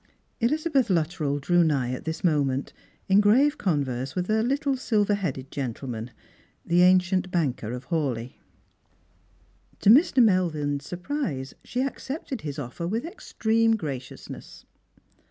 Elizabeth 0.39 0.89
Luttrell 0.89 1.37
drew 1.37 1.63
nigh 1.63 1.91
at 1.91 2.05
this 2.05 2.23
moment, 2.23 2.73
in 3.07 3.19
grave 3.21 3.59
con 3.59 3.83
verse 3.83 4.15
with 4.15 4.31
a 4.31 4.41
little 4.41 4.75
silver 4.75 5.13
headed 5.13 5.51
gentleman, 5.51 6.09
the 6.65 6.81
ancient 6.81 7.29
banker 7.29 7.71
of 7.71 7.85
Hawleigh. 7.89 8.33
To 9.81 9.91
Mr. 9.91 10.23
Melvin's 10.23 10.87
surprise, 10.87 11.53
she 11.63 11.83
accepted 11.83 12.41
his 12.41 12.57
offer 12.57 12.87
with 12.87 13.05
extreme 13.05 13.75
graciousness. 13.75 14.65